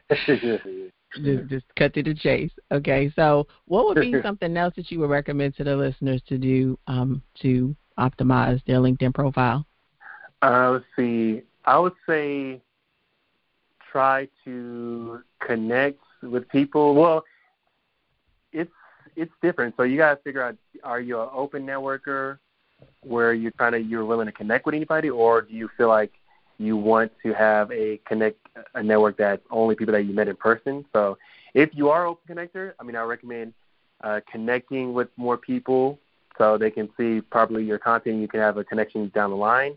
[1.17, 2.53] just, just cut to the chase.
[2.73, 6.39] Okay, so what would be something else that you would recommend to the listeners to
[6.39, 9.67] do um, to optimize their LinkedIn profile?
[10.43, 11.43] Uh, let's see.
[11.65, 12.61] I would say
[13.91, 16.95] try to connect with people.
[16.95, 17.25] Well,
[18.53, 18.71] it's
[19.19, 19.75] it's different.
[19.77, 22.39] So you got to figure out: are you an open networker,
[23.01, 26.13] where you're kind of you're willing to connect with anybody, or do you feel like
[26.59, 28.39] you want to have a connect
[28.75, 30.85] a network that's only people that you met in person.
[30.93, 31.17] So
[31.55, 33.55] if you are open connector, I mean, I recommend
[34.03, 35.99] uh, connecting with more people
[36.37, 38.21] so they can see probably your content.
[38.21, 39.77] You can have a connection down the line,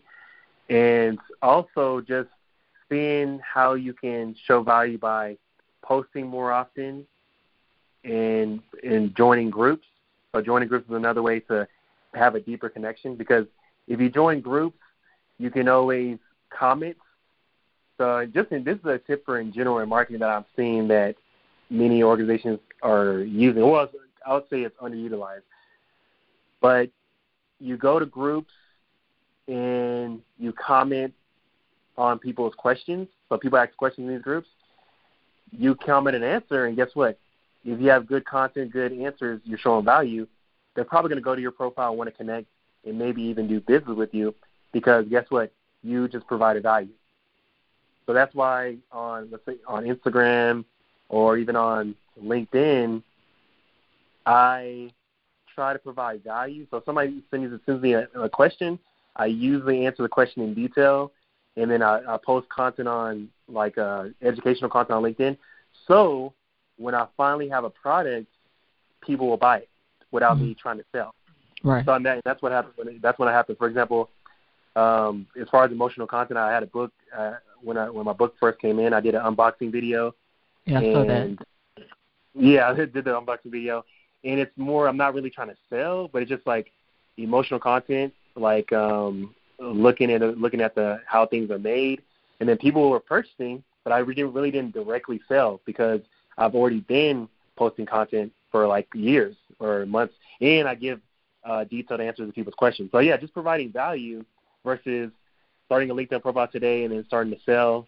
[0.68, 2.28] and also just
[2.88, 5.38] seeing how you can show value by
[5.82, 7.06] posting more often
[8.04, 9.86] and and joining groups.
[10.34, 11.68] So joining groups is another way to
[12.14, 13.46] have a deeper connection because
[13.88, 14.78] if you join groups,
[15.38, 16.18] you can always
[16.50, 16.96] comment.
[17.98, 20.88] So just in, this is a tip for in general in marketing that I'm seeing
[20.88, 21.16] that
[21.70, 23.62] many organizations are using.
[23.62, 23.88] Well,
[24.26, 25.42] I would say it's underutilized.
[26.60, 26.90] But
[27.60, 28.52] you go to groups
[29.48, 31.12] and you comment
[31.98, 33.08] on people's questions.
[33.28, 34.48] So people ask questions in these groups.
[35.50, 37.18] You comment and answer, and guess what?
[37.64, 40.26] If you have good content, good answers, you're showing value.
[40.74, 42.46] They're probably going to go to your profile and want to connect
[42.84, 44.34] and maybe even do business with you
[44.72, 45.52] because guess what?
[45.82, 46.92] You just provided value.
[48.06, 50.64] So that's why on let's say on Instagram
[51.08, 53.02] or even on LinkedIn,
[54.26, 54.92] I
[55.54, 56.66] try to provide value.
[56.70, 58.78] So if somebody sends, sends me a, a question,
[59.16, 61.12] I usually answer the question in detail,
[61.56, 65.36] and then I, I post content on like uh, educational content on LinkedIn.
[65.86, 66.32] So
[66.82, 68.26] when I finally have a product,
[69.00, 69.68] people will buy it
[70.10, 70.48] without mm-hmm.
[70.48, 71.14] me trying to sell.
[71.62, 71.84] Right.
[71.84, 72.74] So that, that's what happened.
[72.76, 73.58] When, that's when it happened.
[73.58, 74.10] For example,
[74.74, 78.12] um, as far as emotional content, I had a book uh, when I when my
[78.12, 78.92] book first came in.
[78.92, 80.14] I did an unboxing video.
[80.66, 81.38] Yeah, I saw that.
[82.34, 83.84] Yeah, I did the unboxing video,
[84.24, 84.88] and it's more.
[84.88, 86.72] I'm not really trying to sell, but it's just like
[87.16, 92.02] emotional content, like um, looking at looking at the how things are made,
[92.40, 96.00] and then people were purchasing, but I really really didn't directly sell because
[96.38, 101.00] I've already been posting content for like years or months, and I give
[101.44, 102.90] uh, detailed answers to people's questions.
[102.92, 104.24] So yeah, just providing value
[104.64, 105.10] versus
[105.66, 107.86] starting a LinkedIn profile today and then starting to sell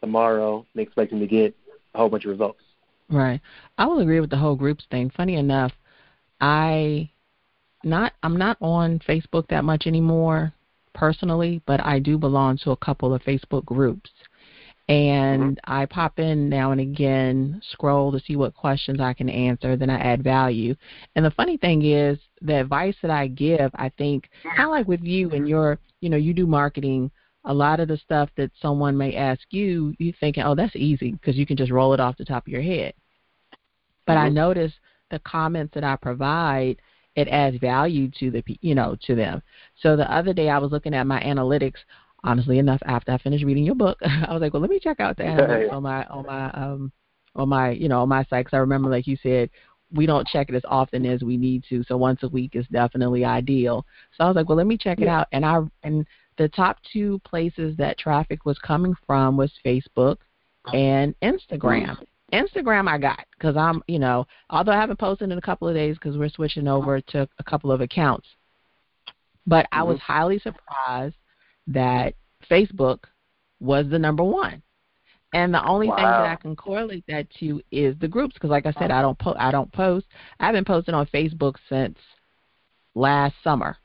[0.00, 1.54] tomorrow and expecting to get
[1.94, 2.60] a whole bunch of results.
[3.08, 3.40] Right.
[3.78, 5.10] I will agree with the whole groups thing.
[5.16, 5.72] Funny enough,
[6.40, 7.10] I
[7.84, 10.52] not I'm not on Facebook that much anymore
[10.94, 14.10] personally, but I do belong to a couple of Facebook groups.
[14.88, 15.72] And mm-hmm.
[15.72, 19.90] I pop in now and again, scroll to see what questions I can answer, then
[19.90, 20.74] I add value.
[21.14, 24.88] And the funny thing is, the advice that I give, I think, kind of like
[24.88, 27.10] with you and your, you know, you do marketing,
[27.44, 31.12] a lot of the stuff that someone may ask you, you thinking, oh, that's easy
[31.12, 32.92] because you can just roll it off the top of your head.
[34.06, 34.26] But mm-hmm.
[34.26, 34.72] I notice
[35.10, 36.80] the comments that I provide,
[37.14, 39.42] it adds value to the, you know, to them.
[39.80, 41.78] So the other day I was looking at my analytics.
[42.24, 45.00] Honestly enough, after I finished reading your book, I was like, well, let me check
[45.00, 46.92] out the analytics on my on my um
[47.34, 49.50] on my you know on my site because I remember like you said
[49.94, 51.82] we don't check it as often as we need to.
[51.84, 53.84] So once a week is definitely ideal.
[54.16, 55.04] So I was like, well, let me check yeah.
[55.04, 55.28] it out.
[55.32, 56.06] And I and
[56.38, 60.16] the top two places that traffic was coming from was Facebook
[60.72, 61.98] and Instagram.
[62.32, 65.74] Instagram I got because I'm, you know, although I haven't posted in a couple of
[65.74, 68.26] days because we're switching over to a couple of accounts.
[69.46, 69.66] But.
[69.72, 70.12] I was mm-hmm.
[70.12, 71.16] highly surprised
[71.68, 72.14] that
[72.50, 73.04] Facebook
[73.60, 74.62] was the number one.
[75.34, 75.96] And the only wow.
[75.96, 79.00] thing that I can correlate that to is the groups because, like I said, I
[79.00, 80.06] don't po- I don't post.
[80.40, 81.96] I've been posting on Facebook since
[82.94, 83.78] last summer,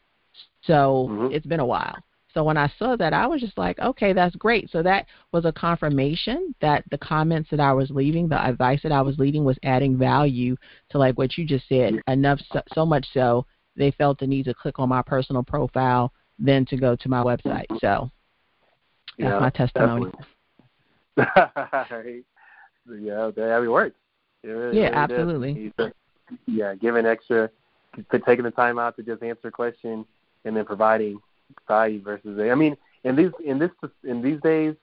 [0.64, 1.34] so mm-hmm.
[1.34, 1.96] it's been a while.
[2.34, 4.70] So when I saw that, I was just like, okay, that's great.
[4.70, 8.92] So that was a confirmation that the comments that I was leaving, the advice that
[8.92, 10.58] I was leading, was adding value
[10.90, 12.00] to like what you just said.
[12.08, 13.46] Enough, so, so much so
[13.78, 17.24] they felt the need to click on my personal profile, then to go to my
[17.24, 17.66] website.
[17.80, 18.12] So
[19.18, 20.12] that's yeah, my testimony.
[21.18, 21.24] yeah,
[23.36, 23.96] that it works.
[24.44, 25.74] It really, yeah, really absolutely.
[26.46, 27.50] Yeah, giving extra,
[28.26, 30.06] taking the time out to just answer a question,
[30.46, 31.20] and then providing
[31.68, 33.72] value versus I mean, in these in this
[34.04, 34.76] in these days,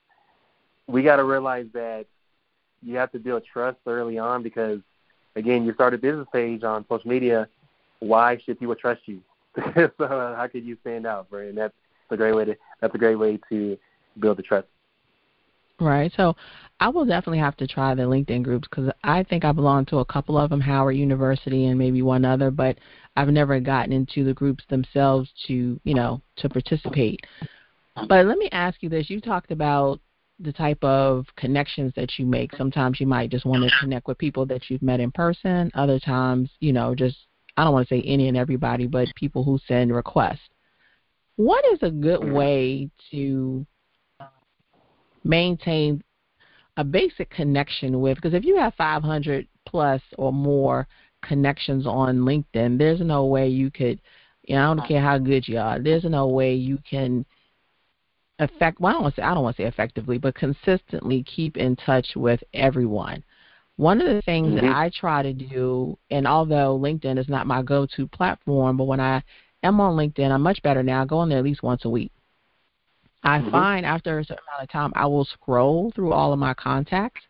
[0.87, 2.05] we got to realize that
[2.81, 4.79] you have to build trust early on because,
[5.35, 7.47] again, you start a business page on social media.
[7.99, 9.21] Why should people trust you?
[9.97, 11.49] so uh, how could you stand out, right?
[11.49, 11.73] And that's
[12.09, 13.77] a great way to that's a great way to
[14.19, 14.67] build the trust.
[15.79, 16.11] Right.
[16.15, 16.35] So
[16.79, 19.97] I will definitely have to try the LinkedIn groups because I think I belong to
[19.97, 22.77] a couple of them, Howard University and maybe one other, but
[23.17, 27.21] I've never gotten into the groups themselves to, you know, to participate.
[28.07, 29.09] But let me ask you this.
[29.09, 29.99] You talked about
[30.39, 32.55] the type of connections that you make.
[32.55, 35.71] Sometimes you might just want to connect with people that you've met in person.
[35.75, 37.17] Other times, you know, just
[37.57, 40.49] I don't want to say any and everybody, but people who send requests.
[41.37, 43.65] What is a good way to
[45.23, 46.03] maintain
[46.77, 50.87] a basic connection with because if you have 500 plus or more
[51.23, 53.99] connections on LinkedIn, there's no way you could,
[54.43, 57.25] you know, I don't care how good you are, there's no way you can
[58.39, 58.79] effect.
[58.79, 61.57] Well, I don't want to say I don't want to say effectively, but consistently keep
[61.57, 63.23] in touch with everyone.
[63.77, 64.65] One of the things mm-hmm.
[64.65, 69.01] that I try to do, and although LinkedIn is not my go-to platform, but when
[69.01, 69.21] I
[69.63, 71.01] am on LinkedIn, I'm much better now.
[71.01, 72.11] I go on there at least once a week.
[73.23, 73.51] I mm-hmm.
[73.51, 77.21] find after a certain amount of time, I will scroll through all of my contacts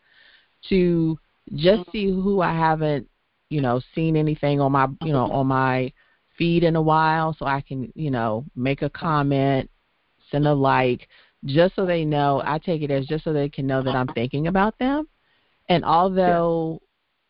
[0.69, 1.17] to
[1.55, 3.08] just see who I haven't,
[3.49, 5.91] you know, seen anything on my, you know, on my
[6.38, 9.69] feed in a while, so I can, you know, make a comment,
[10.29, 11.08] send a like,
[11.45, 12.41] just so they know.
[12.45, 15.08] I take it as just so they can know that I'm thinking about them.
[15.69, 16.82] And although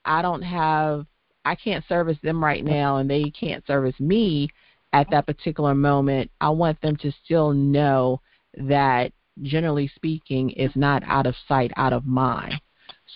[0.03, 1.05] I don't have,
[1.45, 4.49] I can't service them right now, and they can't service me
[4.93, 8.21] at that particular moment, I want them to still know
[8.57, 12.59] that generally speaking is not out of sight, out of mind.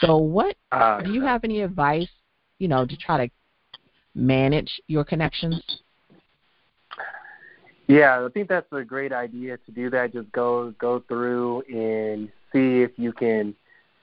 [0.02, 2.10] So, what uh, do you have any advice,
[2.60, 3.32] you know, to try to
[4.14, 5.62] manage your connections?
[7.88, 10.14] Yeah, I think that's a great idea to do that.
[10.14, 13.56] Just go go through and see if you can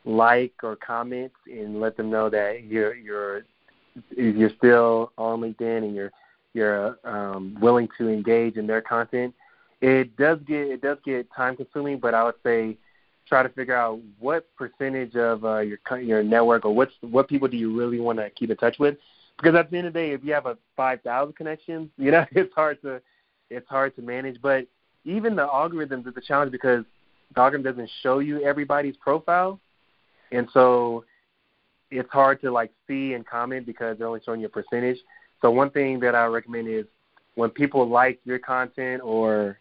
[0.06, 3.42] like or comment and let them know that you're you're
[4.16, 6.12] you're still on LinkedIn and you're
[6.54, 9.34] you're um, willing to engage in their content.
[9.82, 12.78] It does get it does get time consuming, but I would say
[13.28, 17.48] try to figure out what percentage of uh, your your network or what's what people
[17.48, 18.96] do you really want to keep in touch with.
[19.36, 22.10] Because at the end of the day, if you have a five thousand connections, you
[22.10, 23.02] know it's hard to
[23.50, 24.40] it's hard to manage.
[24.40, 24.66] But
[25.04, 26.84] even the algorithms is a challenge because
[27.34, 29.60] the algorithm doesn't show you everybody's profile,
[30.32, 31.04] and so
[31.90, 34.98] it's hard to like see and comment because they're only showing you a percentage.
[35.40, 36.86] So one thing that I recommend is
[37.34, 39.58] when people like your content or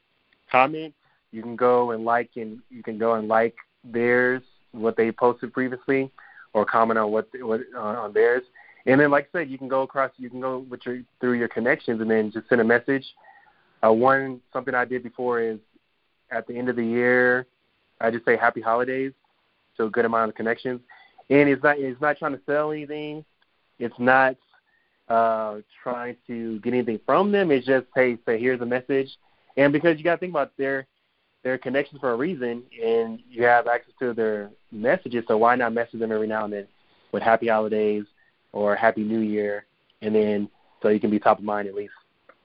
[0.51, 0.93] comment,
[1.31, 5.53] you can go and like and you can go and like theirs what they posted
[5.53, 6.11] previously,
[6.53, 8.43] or comment on what, what uh, on theirs.
[8.85, 10.11] And then, like I said, you can go across.
[10.17, 13.05] You can go with your through your connections, and then just send a message.
[13.83, 15.59] Uh, one something I did before is
[16.31, 17.45] at the end of the year,
[17.99, 19.13] I just say Happy Holidays
[19.77, 20.81] to a good amount of connections.
[21.29, 23.25] And it's not it's not trying to sell anything.
[23.79, 24.35] It's not
[25.09, 27.51] uh, trying to get anything from them.
[27.51, 29.09] It's just hey, say here's a message,
[29.57, 30.87] and because you got to think about their
[31.43, 35.73] their connections for a reason, and you have access to their messages, so why not
[35.73, 36.67] message them every now and then
[37.11, 38.03] with Happy Holidays
[38.51, 39.65] or Happy New Year,
[40.01, 40.49] and then
[40.81, 41.93] so you can be top of mind at least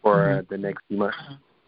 [0.03, 0.39] for mm-hmm.
[0.41, 1.19] uh, the next few months.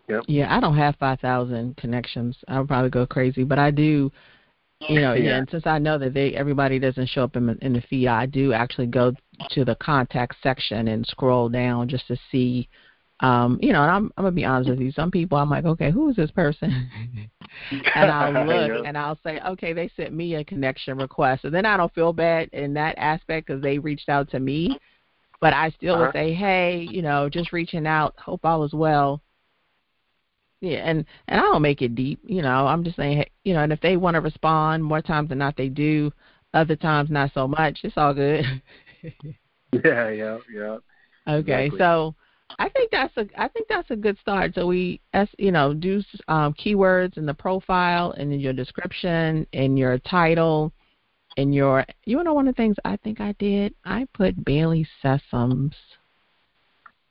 [0.09, 0.25] Yep.
[0.27, 2.37] Yeah, I don't have five thousand connections.
[2.49, 4.11] I would probably go crazy, but I do
[4.89, 5.37] you know, yeah.
[5.37, 8.27] and since I know that they everybody doesn't show up in, in the feed, I
[8.27, 9.15] do actually go
[9.51, 12.69] to the contact section and scroll down just to see.
[13.21, 14.91] Um, you know, and I'm I'm gonna be honest with you.
[14.91, 16.91] Some people, I'm like, okay, who is this person?
[17.95, 21.65] and I'll look and I'll say, okay, they sent me a connection request, and then
[21.65, 24.79] I don't feel bad in that aspect because they reached out to me.
[25.41, 26.05] But I still uh-huh.
[26.07, 28.15] would say, hey, you know, just reaching out.
[28.19, 29.23] Hope all is well
[30.63, 32.21] yeah, and and I don't make it deep.
[32.25, 35.29] You know, I'm just saying, you know, and if they want to respond more times
[35.29, 36.13] than not, they do.
[36.55, 37.81] Other times, not so much.
[37.83, 38.45] It's all good.
[39.03, 40.77] yeah, yeah, yeah.
[41.27, 41.79] Okay, exactly.
[41.79, 42.15] so
[42.59, 44.55] I think that's a I think that's a good start.
[44.55, 49.45] So we, as you know, do um, keywords in the profile and in your description,
[49.53, 50.73] in your title,
[51.37, 51.85] in your.
[52.05, 55.73] You know, one of the things I think I did, I put Bailey Sessoms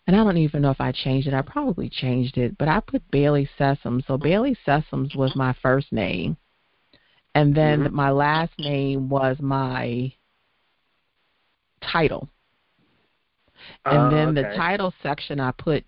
[0.08, 1.34] and I don't even know if I changed it.
[1.34, 4.06] I probably changed it, but I put Bailey Sessom.
[4.06, 6.38] So Bailey Sessoms was my first name,
[7.36, 7.96] and then mm-hmm.
[7.96, 10.12] my last name was my
[11.82, 12.30] title.
[13.86, 14.50] And uh, then okay.
[14.50, 15.84] the title section, I put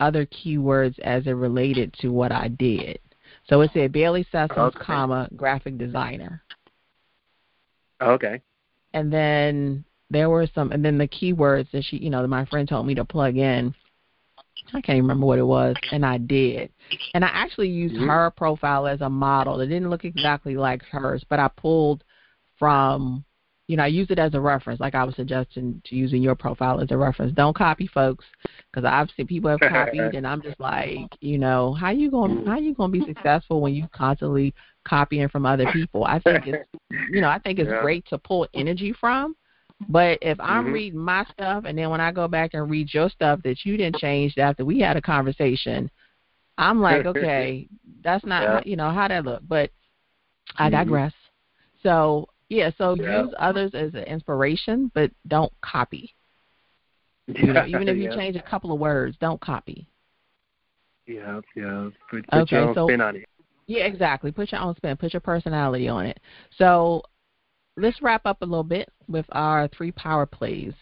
[0.00, 3.00] other keywords as it related to what I did.
[3.48, 4.84] So it said Bailey Sessoms, okay.
[4.84, 6.42] comma graphic designer.
[8.00, 8.40] Okay.
[8.94, 12.68] And then there were some, and then the keywords that she, you know, my friend
[12.68, 13.74] told me to plug in.
[14.74, 16.70] I can't remember what it was, and I did.
[17.14, 18.08] And I actually used mm-hmm.
[18.08, 19.60] her profile as a model.
[19.60, 22.04] It didn't look exactly like hers, but I pulled
[22.58, 23.24] from,
[23.66, 26.34] you know, I used it as a reference, like I was suggesting to using your
[26.34, 27.32] profile as a reference.
[27.34, 28.26] Don't copy, folks,
[28.70, 32.44] because I've seen people have copied, and I'm just like, you know, how you going
[32.44, 34.54] how you going to be successful when you constantly
[34.86, 36.04] copying from other people?
[36.04, 36.68] I think it's,
[37.10, 37.80] you know, I think it's yeah.
[37.80, 39.34] great to pull energy from
[39.88, 40.72] but if I'm mm-hmm.
[40.72, 43.76] reading my stuff and then when I go back and read your stuff that you
[43.76, 45.90] didn't change after we had a conversation,
[46.56, 47.68] I'm like, okay,
[48.02, 48.60] that's not yeah.
[48.64, 49.42] you know how that look.
[49.46, 49.70] But
[50.56, 50.76] I mm-hmm.
[50.76, 51.12] digress.
[51.12, 51.88] Mm-hmm.
[51.88, 53.22] So yeah, so yeah.
[53.22, 56.14] use others as an inspiration, but don't copy.
[57.36, 59.86] You know, even if you change a couple of words, don't copy.
[61.06, 61.90] Yeah, yeah.
[62.10, 63.26] Put, put okay, your own so, spin on it.
[63.66, 64.32] Yeah, exactly.
[64.32, 64.96] Put your own spin.
[64.96, 66.20] Put your personality on it.
[66.56, 67.02] So
[67.78, 70.74] let's wrap up a little bit with our three power plays.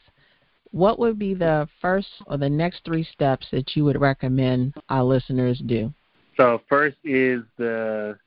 [0.73, 5.03] What would be the first or the next three steps that you would recommend our
[5.03, 5.93] listeners do?
[6.37, 8.19] So first is the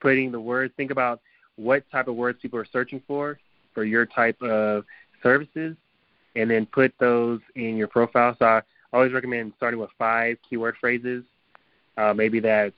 [0.00, 0.72] putting the words.
[0.76, 1.20] Think about
[1.56, 3.38] what type of words people are searching for
[3.74, 4.84] for your type of
[5.22, 5.76] services,
[6.36, 8.36] and then put those in your profile.
[8.38, 8.62] So I
[8.92, 11.24] always recommend starting with five keyword phrases.
[11.96, 12.74] Uh, maybe that's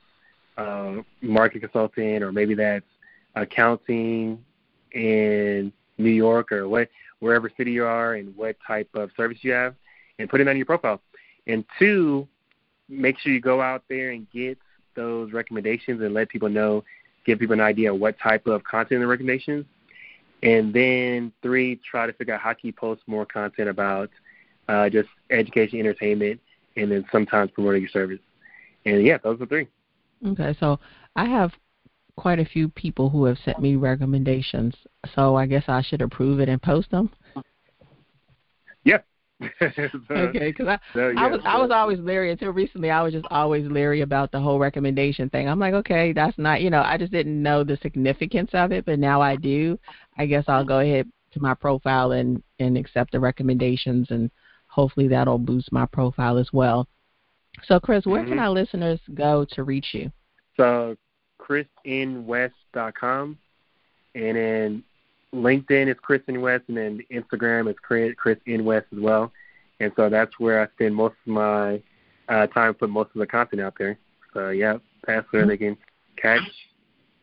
[0.57, 2.85] uh, market consulting, or maybe that's
[3.35, 4.43] accounting,
[4.93, 9.51] in New York or what wherever city you are and what type of service you
[9.51, 9.75] have,
[10.19, 11.01] and put it on your profile.
[11.47, 12.27] And two,
[12.89, 14.57] make sure you go out there and get
[14.95, 16.83] those recommendations and let people know,
[17.25, 19.65] give people an idea of what type of content the recommendations.
[20.43, 24.09] And then three, try to figure out how can you post more content about
[24.67, 26.39] uh, just education, entertainment,
[26.75, 28.19] and then sometimes promoting your service.
[28.85, 29.67] And yeah, those are three.
[30.25, 30.79] Okay, so
[31.15, 31.53] I have
[32.17, 34.75] quite a few people who have sent me recommendations.
[35.15, 37.09] So I guess I should approve it and post them.
[38.83, 38.97] Yeah.
[39.59, 39.67] so,
[40.11, 41.47] okay, because I, so, yeah, I was so.
[41.47, 42.89] I was always leery until recently.
[42.89, 45.47] I was just always leery about the whole recommendation thing.
[45.47, 46.81] I'm like, okay, that's not you know.
[46.81, 49.79] I just didn't know the significance of it, but now I do.
[50.17, 54.31] I guess I'll go ahead to my profile and and accept the recommendations, and
[54.65, 56.87] hopefully that'll boost my profile as well.
[57.65, 58.31] So, Chris, where mm-hmm.
[58.31, 60.11] can our listeners go to reach you?
[60.55, 60.95] So,
[61.47, 63.37] chrisnwest.com,
[64.15, 64.83] and then
[65.33, 66.41] LinkedIn is Chris N.
[66.41, 68.37] West, and then Instagram is Chris, Chris.
[68.47, 69.31] West as well.
[69.79, 71.81] And so that's where I spend most of my
[72.29, 73.97] uh, time putting most of the content out there.
[74.33, 75.77] So yeah, that's where they can
[76.15, 76.41] catch.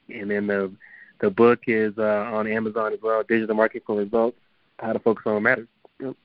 [0.09, 0.73] And then the
[1.21, 3.23] the book is uh, on Amazon as well.
[3.23, 4.37] Digital Marketing for Results:
[4.79, 5.69] How to Focus on What Matters.
[6.01, 6.17] Yep.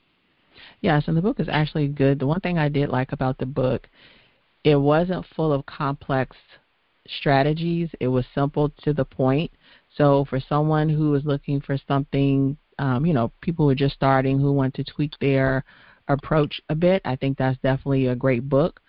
[0.82, 2.20] Yes, and the book is actually good.
[2.20, 3.88] The one thing I did like about the book,
[4.64, 6.36] it wasn't full of complex
[7.18, 7.90] strategies.
[8.00, 9.52] It was simple to the point.
[9.96, 13.96] So for someone who is looking for something, um, you know, people who are just
[13.96, 15.64] starting who want to tweak their
[16.08, 18.80] approach a bit, I think that's definitely a great book.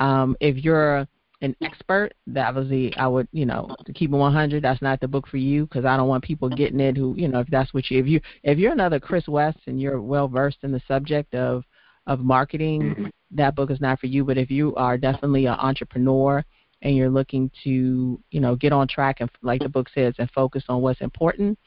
[0.00, 1.06] Um, if you're
[1.40, 4.62] an expert, that was the I would you know to keep it 100.
[4.62, 7.28] That's not the book for you because I don't want people getting it who you
[7.28, 10.28] know if that's what you if you if you're another Chris West and you're well
[10.28, 11.64] versed in the subject of
[12.06, 13.06] of marketing, mm-hmm.
[13.32, 14.24] that book is not for you.
[14.24, 16.44] But if you are definitely an entrepreneur
[16.82, 20.30] and you're looking to, you know, get on track and like the book says and
[20.30, 21.58] focus on what's important,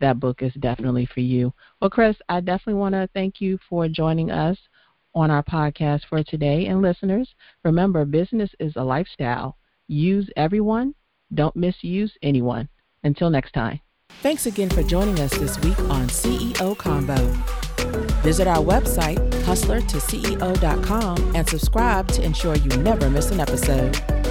[0.00, 1.52] that book is definitely for you.
[1.80, 4.58] Well, Chris, I definitely want to thank you for joining us
[5.14, 6.66] on our podcast for today.
[6.66, 9.56] And listeners, remember, business is a lifestyle.
[9.88, 10.94] Use everyone,
[11.32, 12.68] don't misuse anyone.
[13.04, 13.80] Until next time.
[14.22, 17.14] Thanks again for joining us this week on CEO Combo.
[18.22, 24.25] Visit our website, hustlertoceo.com, and subscribe to ensure you never miss an episode.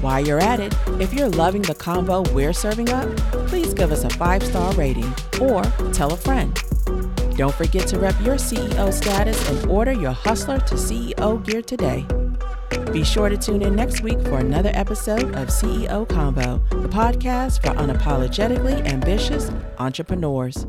[0.00, 3.14] While you're at it, if you're loving the combo we're serving up,
[3.48, 6.58] please give us a five star rating or tell a friend.
[7.36, 12.06] Don't forget to rep your CEO status and order your Hustler to CEO gear today.
[12.92, 17.60] Be sure to tune in next week for another episode of CEO Combo, the podcast
[17.60, 20.66] for unapologetically ambitious entrepreneurs.